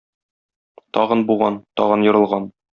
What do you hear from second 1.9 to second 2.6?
ерылган.